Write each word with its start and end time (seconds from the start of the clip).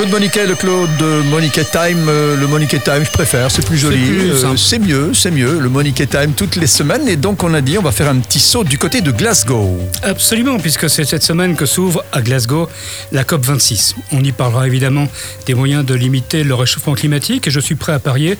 Claude 0.00 0.12
Moniquet, 0.12 0.46
le 0.46 0.54
Claude 0.54 1.02
Moniquet 1.26 1.62
Time, 1.62 2.06
euh, 2.08 2.34
le 2.34 2.46
Moniquet 2.46 2.78
Time, 2.78 3.04
je 3.04 3.10
préfère, 3.10 3.50
c'est 3.50 3.62
plus 3.66 3.76
joli, 3.76 4.30
euh, 4.30 4.56
c'est 4.56 4.78
mieux, 4.78 5.12
c'est 5.12 5.30
mieux, 5.30 5.58
le 5.60 5.68
Moniquet 5.68 6.06
Time 6.06 6.32
toutes 6.34 6.56
les 6.56 6.66
semaines. 6.66 7.06
Et 7.06 7.16
donc 7.16 7.42
on 7.42 7.52
a 7.52 7.60
dit, 7.60 7.76
on 7.76 7.82
va 7.82 7.92
faire 7.92 8.08
un 8.08 8.18
petit 8.18 8.40
saut 8.40 8.64
du 8.64 8.78
côté 8.78 9.02
de 9.02 9.10
Glasgow. 9.10 9.78
Absolument, 10.02 10.58
puisque 10.58 10.88
c'est 10.88 11.04
cette 11.04 11.22
semaine 11.22 11.54
que 11.54 11.66
s'ouvre 11.66 12.02
à 12.12 12.22
Glasgow 12.22 12.66
la 13.12 13.24
COP 13.24 13.44
26. 13.44 13.96
On 14.12 14.24
y 14.24 14.32
parlera 14.32 14.66
évidemment 14.66 15.06
des 15.44 15.52
moyens 15.52 15.84
de 15.84 15.92
limiter 15.92 16.44
le 16.44 16.54
réchauffement 16.54 16.94
climatique, 16.94 17.48
et 17.48 17.50
je 17.50 17.60
suis 17.60 17.74
prêt 17.74 17.92
à 17.92 17.98
parier 17.98 18.38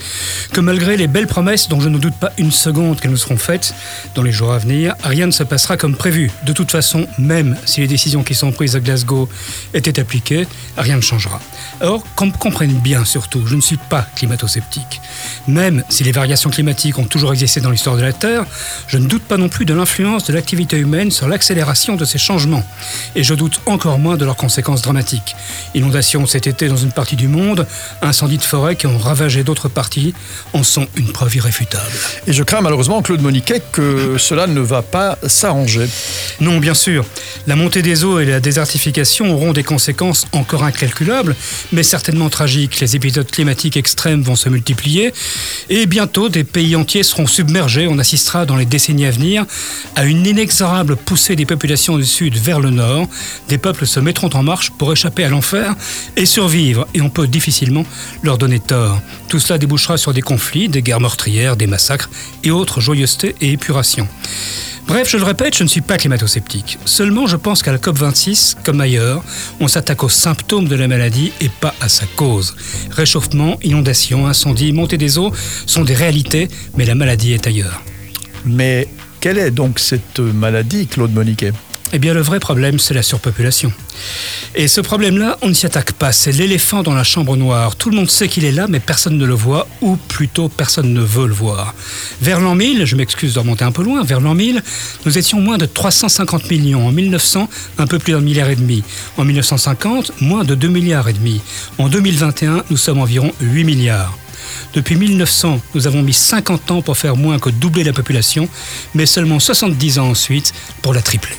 que 0.54 0.62
malgré 0.62 0.96
les 0.96 1.08
belles 1.08 1.26
promesses 1.26 1.68
dont 1.68 1.80
je 1.80 1.90
ne 1.90 1.98
doute 1.98 2.18
pas 2.18 2.32
une 2.38 2.52
seconde 2.52 3.00
qu'elles 3.00 3.10
nous 3.10 3.18
seront 3.18 3.36
faites 3.36 3.74
dans 4.14 4.22
les 4.22 4.32
jours 4.32 4.52
à 4.52 4.58
venir, 4.58 4.94
rien 5.04 5.26
ne 5.26 5.30
se 5.30 5.42
passera 5.42 5.76
comme 5.76 5.94
prévu. 5.94 6.30
De 6.46 6.54
toute 6.54 6.70
façon, 6.70 7.06
même 7.18 7.58
si 7.66 7.82
les 7.82 7.86
décisions 7.86 8.22
qui 8.22 8.34
sont 8.34 8.50
prises 8.50 8.76
à 8.76 8.80
Glasgow 8.80 9.28
étaient 9.74 10.00
appliquées, 10.00 10.46
rien 10.78 10.96
ne 10.96 11.02
changera. 11.02 11.38
Or, 11.80 12.04
qu'on 12.14 12.30
comprenne 12.30 12.72
bien 12.72 13.04
surtout, 13.04 13.46
je 13.46 13.54
ne 13.54 13.60
suis 13.60 13.76
pas 13.76 14.06
climato-sceptique. 14.16 15.00
Même 15.48 15.82
si 15.88 16.04
les 16.04 16.12
variations 16.12 16.50
climatiques 16.50 16.98
ont 16.98 17.04
toujours 17.04 17.32
existé 17.32 17.60
dans 17.60 17.70
l'histoire 17.70 17.96
de 17.96 18.02
la 18.02 18.12
Terre, 18.12 18.44
je 18.86 18.98
ne 18.98 19.06
doute 19.06 19.22
pas 19.22 19.36
non 19.36 19.48
plus 19.48 19.64
de 19.64 19.74
l'influence 19.74 20.24
de 20.24 20.32
l'activité 20.32 20.76
humaine 20.76 21.10
sur 21.10 21.28
l'accélération 21.28 21.96
de 21.96 22.04
ces 22.04 22.18
changements. 22.18 22.64
Et 23.14 23.22
je 23.22 23.34
doute 23.34 23.60
encore 23.66 23.98
moins 23.98 24.16
de 24.16 24.24
leurs 24.24 24.36
conséquences 24.36 24.82
dramatiques. 24.82 25.34
Inondations 25.74 26.26
cet 26.26 26.46
été 26.46 26.68
dans 26.68 26.76
une 26.76 26.92
partie 26.92 27.16
du 27.16 27.28
monde, 27.28 27.66
incendies 28.02 28.38
de 28.38 28.42
forêt 28.42 28.76
qui 28.76 28.86
ont 28.86 28.98
ravagé 28.98 29.44
d'autres 29.44 29.68
parties, 29.68 30.14
en 30.52 30.62
sont 30.62 30.86
une 30.96 31.12
preuve 31.12 31.36
irréfutable. 31.36 31.92
Et 32.26 32.32
je 32.32 32.42
crains 32.42 32.60
malheureusement, 32.60 33.02
Claude 33.02 33.22
Moniquet, 33.22 33.62
que 33.72 34.16
cela 34.18 34.46
ne 34.46 34.60
va 34.60 34.82
pas 34.82 35.18
s'arranger. 35.26 35.88
Non, 36.40 36.58
bien 36.58 36.74
sûr. 36.74 37.04
La 37.46 37.56
montée 37.56 37.82
des 37.82 38.04
eaux 38.04 38.20
et 38.20 38.24
la 38.24 38.40
désertification 38.40 39.32
auront 39.32 39.52
des 39.52 39.64
conséquences 39.64 40.26
encore 40.32 40.64
incalculables, 40.64 41.34
mais 41.72 41.82
certainement 41.82 42.28
tragiques. 42.30 42.80
Les 42.80 42.96
épisodes 42.96 43.30
climatiques 43.30 43.76
extrêmes 43.76 44.22
vont 44.22 44.36
se 44.36 44.48
multiplier 44.48 45.12
et 45.68 45.86
bientôt 45.86 46.28
des 46.28 46.44
pays 46.44 46.76
entiers 46.76 47.02
seront 47.02 47.26
submergés. 47.26 47.86
On 47.88 47.98
assistera 47.98 48.46
dans 48.46 48.56
les 48.56 48.66
décennies 48.66 49.06
à 49.06 49.10
venir 49.10 49.46
à 49.96 50.04
une 50.04 50.26
inexorable 50.26 50.96
poussée 50.96 51.36
des 51.36 51.46
populations 51.46 51.96
du 51.96 52.04
sud 52.04 52.36
vers 52.36 52.60
le 52.60 52.70
nord. 52.70 53.08
Des 53.48 53.58
peuples 53.58 53.86
se 53.86 54.00
mettront 54.00 54.30
en 54.34 54.42
marche 54.42 54.70
pour 54.70 54.92
échapper 54.92 55.24
à 55.24 55.28
l'enfer 55.28 55.74
et 56.16 56.26
survivre 56.26 56.86
et 56.94 57.00
on 57.00 57.10
peut 57.10 57.26
difficilement 57.26 57.84
leur 58.22 58.38
donner 58.38 58.60
tort. 58.60 59.00
Tout 59.28 59.40
cela 59.40 59.58
débouchera 59.58 59.96
sur 59.96 60.12
des 60.12 60.22
conflits, 60.22 60.68
des 60.68 60.82
guerres 60.82 61.00
meurtrières, 61.00 61.56
des 61.56 61.66
massacres 61.66 62.10
et 62.44 62.50
autres 62.50 62.80
joyeusetés 62.80 63.34
et 63.40 63.52
épurations. 63.52 64.08
Bref, 64.90 65.08
je 65.08 65.18
le 65.18 65.22
répète, 65.22 65.56
je 65.56 65.62
ne 65.62 65.68
suis 65.68 65.82
pas 65.82 65.96
climato-sceptique. 65.96 66.76
Seulement, 66.84 67.28
je 67.28 67.36
pense 67.36 67.62
qu'à 67.62 67.70
la 67.70 67.78
COP26, 67.78 68.56
comme 68.64 68.80
ailleurs, 68.80 69.22
on 69.60 69.68
s'attaque 69.68 70.02
aux 70.02 70.08
symptômes 70.08 70.66
de 70.66 70.74
la 70.74 70.88
maladie 70.88 71.30
et 71.40 71.48
pas 71.48 71.76
à 71.80 71.88
sa 71.88 72.06
cause. 72.16 72.56
Réchauffement, 72.90 73.56
inondation, 73.62 74.26
incendie, 74.26 74.72
montée 74.72 74.98
des 74.98 75.16
eaux 75.16 75.32
sont 75.66 75.84
des 75.84 75.94
réalités, 75.94 76.48
mais 76.76 76.84
la 76.86 76.96
maladie 76.96 77.34
est 77.34 77.46
ailleurs. 77.46 77.80
Mais 78.44 78.88
quelle 79.20 79.38
est 79.38 79.52
donc 79.52 79.78
cette 79.78 80.18
maladie, 80.18 80.88
Claude 80.88 81.14
Moniquet? 81.14 81.52
Eh 81.92 81.98
bien, 81.98 82.14
le 82.14 82.20
vrai 82.20 82.38
problème, 82.38 82.78
c'est 82.78 82.94
la 82.94 83.02
surpopulation. 83.02 83.72
Et 84.54 84.68
ce 84.68 84.80
problème-là, 84.80 85.38
on 85.42 85.48
ne 85.48 85.54
s'y 85.54 85.66
attaque 85.66 85.92
pas. 85.92 86.12
C'est 86.12 86.32
l'éléphant 86.32 86.82
dans 86.82 86.94
la 86.94 87.04
chambre 87.04 87.36
noire. 87.36 87.76
Tout 87.76 87.90
le 87.90 87.96
monde 87.96 88.10
sait 88.10 88.28
qu'il 88.28 88.44
est 88.44 88.52
là, 88.52 88.66
mais 88.68 88.80
personne 88.80 89.18
ne 89.18 89.26
le 89.26 89.34
voit, 89.34 89.66
ou 89.80 89.96
plutôt 89.96 90.48
personne 90.48 90.92
ne 90.92 91.00
veut 91.00 91.26
le 91.26 91.34
voir. 91.34 91.74
Vers 92.22 92.40
l'an 92.40 92.54
1000, 92.54 92.84
je 92.84 92.96
m'excuse 92.96 93.34
de 93.34 93.40
remonter 93.40 93.64
un 93.64 93.72
peu 93.72 93.82
loin, 93.82 94.04
vers 94.04 94.20
l'an 94.20 94.34
1000, 94.34 94.62
nous 95.04 95.18
étions 95.18 95.40
moins 95.40 95.58
de 95.58 95.66
350 95.66 96.50
millions. 96.50 96.86
En 96.86 96.92
1900, 96.92 97.48
un 97.78 97.86
peu 97.86 97.98
plus 97.98 98.12
d'un 98.12 98.20
milliard 98.20 98.48
et 98.48 98.56
demi. 98.56 98.82
En 99.16 99.24
1950, 99.24 100.20
moins 100.20 100.44
de 100.44 100.54
2 100.54 100.68
milliards 100.68 101.08
et 101.08 101.12
demi. 101.12 101.40
En 101.78 101.88
2021, 101.88 102.64
nous 102.70 102.76
sommes 102.76 103.00
environ 103.00 103.32
8 103.40 103.64
milliards. 103.64 104.16
Depuis 104.74 104.94
1900, 104.94 105.60
nous 105.74 105.86
avons 105.86 106.02
mis 106.02 106.12
50 106.12 106.70
ans 106.70 106.82
pour 106.82 106.96
faire 106.96 107.16
moins 107.16 107.38
que 107.38 107.50
doubler 107.50 107.82
la 107.82 107.92
population, 107.92 108.48
mais 108.94 109.06
seulement 109.06 109.40
70 109.40 109.98
ans 109.98 110.10
ensuite 110.10 110.52
pour 110.82 110.94
la 110.94 111.02
tripler. 111.02 111.36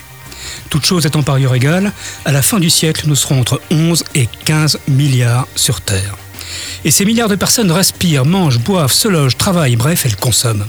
Toute 0.69 0.85
chose 0.85 1.05
étant 1.05 1.23
par 1.23 1.35
ailleurs 1.35 1.55
égale, 1.55 1.91
à 2.25 2.31
la 2.31 2.41
fin 2.41 2.59
du 2.59 2.69
siècle, 2.69 3.03
nous 3.07 3.15
serons 3.15 3.39
entre 3.39 3.61
11 3.71 4.03
et 4.15 4.27
15 4.45 4.79
milliards 4.87 5.47
sur 5.55 5.81
Terre. 5.81 6.15
Et 6.83 6.91
ces 6.91 7.05
milliards 7.05 7.29
de 7.29 7.35
personnes 7.35 7.71
respirent, 7.71 8.25
mangent, 8.25 8.59
boivent, 8.59 8.91
se 8.91 9.07
logent, 9.07 9.37
travaillent, 9.37 9.75
bref, 9.75 10.05
elles 10.05 10.15
consomment. 10.15 10.65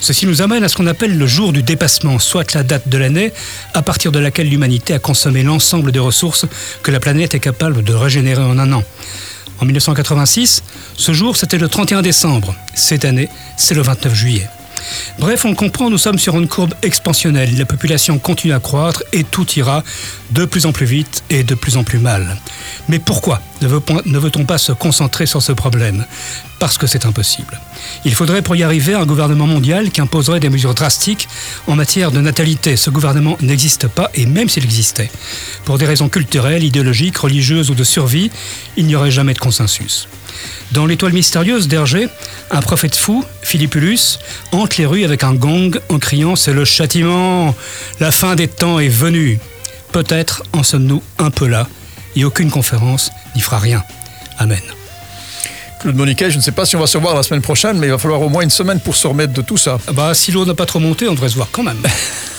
Ceci 0.00 0.26
nous 0.26 0.42
amène 0.42 0.64
à 0.64 0.68
ce 0.68 0.76
qu'on 0.76 0.86
appelle 0.86 1.16
le 1.16 1.26
jour 1.26 1.52
du 1.52 1.62
dépassement, 1.62 2.18
soit 2.18 2.54
la 2.54 2.62
date 2.62 2.88
de 2.88 2.98
l'année 2.98 3.32
à 3.74 3.82
partir 3.82 4.12
de 4.12 4.18
laquelle 4.18 4.48
l'humanité 4.48 4.94
a 4.94 4.98
consommé 4.98 5.42
l'ensemble 5.42 5.92
des 5.92 5.98
ressources 5.98 6.46
que 6.82 6.90
la 6.90 7.00
planète 7.00 7.34
est 7.34 7.40
capable 7.40 7.84
de 7.84 7.92
régénérer 7.92 8.42
en 8.42 8.58
un 8.58 8.72
an. 8.72 8.82
En 9.60 9.64
1986, 9.64 10.62
ce 10.96 11.12
jour 11.12 11.36
c'était 11.36 11.58
le 11.58 11.68
31 11.68 12.02
décembre. 12.02 12.54
Cette 12.74 13.04
année, 13.04 13.28
c'est 13.56 13.74
le 13.74 13.82
29 13.82 14.14
juillet. 14.14 14.48
Bref, 15.18 15.44
on 15.44 15.54
comprend, 15.54 15.90
nous 15.90 15.98
sommes 15.98 16.18
sur 16.18 16.36
une 16.38 16.48
courbe 16.48 16.74
expansionnelle. 16.82 17.56
La 17.56 17.66
population 17.66 18.18
continue 18.18 18.52
à 18.52 18.60
croître 18.60 19.02
et 19.12 19.24
tout 19.24 19.46
ira 19.56 19.82
de 20.30 20.44
plus 20.44 20.66
en 20.66 20.72
plus 20.72 20.86
vite 20.86 21.22
et 21.30 21.44
de 21.44 21.54
plus 21.54 21.76
en 21.76 21.84
plus 21.84 21.98
mal. 21.98 22.36
Mais 22.88 22.98
pourquoi 22.98 23.40
ne 23.60 24.18
veut-on 24.18 24.44
pas 24.44 24.58
se 24.58 24.72
concentrer 24.72 25.26
sur 25.26 25.42
ce 25.42 25.52
problème? 25.52 26.04
Parce 26.58 26.78
que 26.78 26.86
c'est 26.86 27.06
impossible. 27.06 27.60
Il 28.04 28.14
faudrait 28.14 28.42
pour 28.42 28.56
y 28.56 28.62
arriver 28.62 28.94
un 28.94 29.06
gouvernement 29.06 29.46
mondial 29.46 29.90
qui 29.90 30.00
imposerait 30.00 30.40
des 30.40 30.48
mesures 30.48 30.74
drastiques 30.74 31.28
en 31.66 31.74
matière 31.74 32.10
de 32.10 32.20
natalité. 32.20 32.76
Ce 32.76 32.90
gouvernement 32.90 33.36
n'existe 33.40 33.88
pas 33.88 34.10
et 34.14 34.26
même 34.26 34.48
s'il 34.48 34.64
existait, 34.64 35.10
pour 35.64 35.78
des 35.78 35.86
raisons 35.86 36.08
culturelles, 36.08 36.64
idéologiques, 36.64 37.18
religieuses 37.18 37.70
ou 37.70 37.74
de 37.74 37.84
survie, 37.84 38.30
il 38.76 38.86
n'y 38.86 38.94
aurait 38.94 39.10
jamais 39.10 39.34
de 39.34 39.38
consensus. 39.38 40.08
Dans 40.72 40.86
l'étoile 40.86 41.12
mystérieuse 41.12 41.68
d'Hergé, 41.68 42.08
un 42.50 42.62
prophète 42.62 42.96
fou, 42.96 43.24
Philippulus, 43.42 44.18
les 44.76 44.86
rues 44.86 45.04
avec 45.04 45.24
un 45.24 45.34
gong 45.34 45.70
en 45.88 45.98
criant 45.98 46.36
C'est 46.36 46.52
le 46.52 46.64
châtiment 46.64 47.54
La 48.00 48.10
fin 48.10 48.34
des 48.34 48.48
temps 48.48 48.78
est 48.78 48.88
venue 48.88 49.38
Peut-être 49.92 50.42
en 50.54 50.62
sommes-nous 50.62 51.02
un 51.18 51.30
peu 51.30 51.46
là, 51.46 51.68
et 52.16 52.24
aucune 52.24 52.50
conférence 52.50 53.10
n'y 53.34 53.42
fera 53.42 53.58
rien. 53.58 53.84
Amen. 54.38 54.62
Claude 55.80 55.96
Moniquet, 55.96 56.30
je 56.30 56.38
ne 56.38 56.42
sais 56.42 56.52
pas 56.52 56.64
si 56.64 56.76
on 56.76 56.80
va 56.80 56.86
se 56.86 56.96
revoir 56.96 57.14
la 57.14 57.22
semaine 57.22 57.42
prochaine, 57.42 57.78
mais 57.78 57.88
il 57.88 57.90
va 57.90 57.98
falloir 57.98 58.22
au 58.22 58.30
moins 58.30 58.42
une 58.42 58.50
semaine 58.50 58.80
pour 58.80 58.96
se 58.96 59.06
remettre 59.06 59.34
de 59.34 59.42
tout 59.42 59.58
ça. 59.58 59.78
Bah, 59.92 60.14
si 60.14 60.32
l'eau 60.32 60.46
n'a 60.46 60.54
pas 60.54 60.64
trop 60.64 60.78
monté, 60.78 61.06
on 61.08 61.12
devrait 61.12 61.28
se 61.28 61.34
voir 61.34 61.48
quand 61.52 61.62
même. 61.62 61.82